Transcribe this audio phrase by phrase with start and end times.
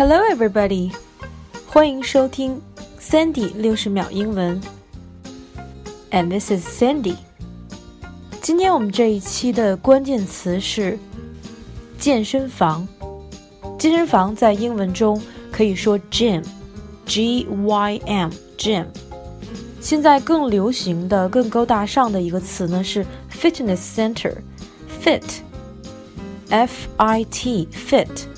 [0.00, 0.90] Hello, everybody！
[1.66, 2.58] 欢迎收听
[2.98, 4.58] Sandy 六十秒英文。
[6.10, 7.16] And this is Sandy。
[8.40, 10.98] 今天我们这一期的关键词是
[11.98, 12.88] 健身房。
[13.78, 15.20] 健身房在英文中
[15.52, 18.86] 可以说 gym，G Y M，gym。
[19.82, 23.80] 现在更流行的、更高大上的一个词呢是 fitness
[24.96, 28.29] center，fit，F I T，fit。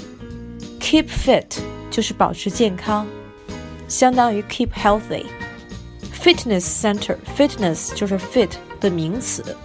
[0.93, 1.46] Keep fit
[1.90, 3.06] 就是保持健康，
[3.88, 5.24] 相当于 keep healthy。
[6.23, 9.56] Fitness center，fitness 就是 fit 的名词，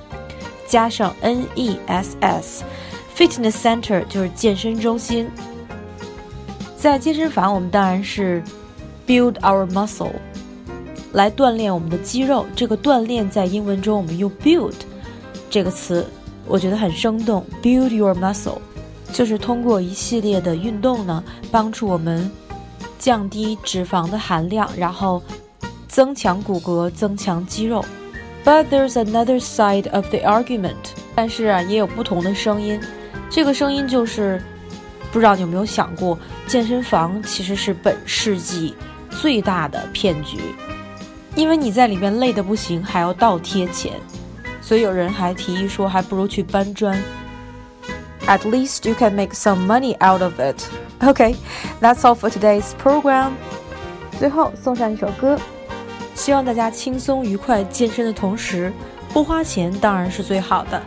[0.66, 5.30] 加上 n e s s，fitness center 就是健身中心。
[6.78, 8.42] 在健身房，我们当然是
[9.06, 10.14] build our muscle，
[11.12, 12.46] 来锻炼我们的肌肉。
[12.56, 14.76] 这个锻炼在英文中我们用 build
[15.50, 16.08] 这个词，
[16.46, 17.46] 我觉得很生动。
[17.62, 18.60] Build your muscle。
[19.18, 22.30] 就是通过一系列的运动呢，帮助我们
[23.00, 25.24] 降低脂肪的含量，然后
[25.88, 27.84] 增强骨骼、增强肌肉。
[28.46, 30.76] But there's another side of the argument。
[31.16, 32.80] 但是啊，也有不同的声音。
[33.28, 34.40] 这个声音就是，
[35.12, 38.76] 不知道你有没有想过，健身房其实是本世纪
[39.10, 40.38] 最大的骗局，
[41.34, 43.94] 因为你在里面累得不行，还要倒贴钱。
[44.62, 46.96] 所以有人还提议说，还不如去搬砖。
[48.27, 50.65] At least you can make some money out of it.
[51.01, 51.35] Okay,
[51.81, 53.33] that's all for today's program.
[54.19, 55.37] 最后送上一首歌，
[56.15, 58.73] 希望大家轻松愉快健身的同时，
[59.13, 60.81] 不花钱当然是最好的。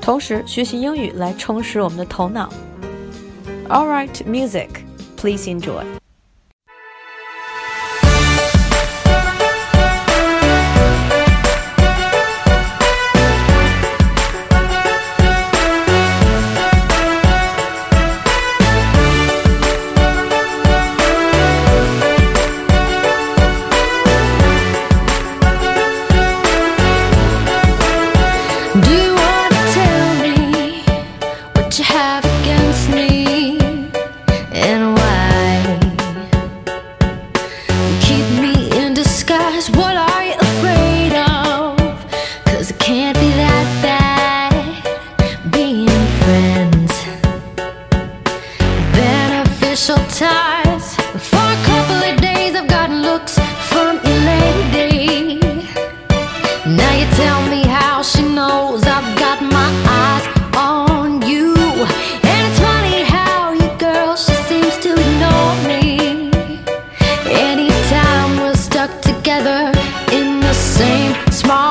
[0.00, 2.48] 同时学习英语来充实我们的头脑。
[3.68, 4.68] All right, music,
[5.16, 5.99] please enjoy.
[49.71, 50.95] official ties.
[51.29, 53.39] For a couple of days, I've gotten looks
[53.69, 55.39] from your lady.
[56.65, 59.71] Now you tell me how she knows I've got my
[60.03, 60.25] eyes
[60.57, 61.55] on you.
[61.55, 66.31] And it's funny how you girl, she seems to ignore me.
[67.49, 69.71] Anytime we're stuck together
[70.11, 71.70] in the same small